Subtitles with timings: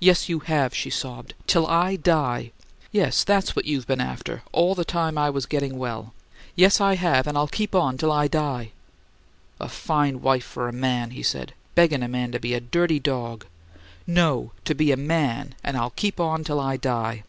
[0.00, 1.32] "Yes, you have!" she sobbed.
[1.46, 2.50] "Till I die."
[2.90, 6.12] "Yes; that's what you been after all the time I was getting well."
[6.56, 8.72] "Yes, I have, and I'll keep on till I die!"
[9.60, 11.54] "A fine wife for a man," he said.
[11.76, 13.46] "Beggin' a man to be a dirty dog!"
[14.08, 14.50] "No!
[14.64, 17.22] To be a MAN and I'll keep on till I die!"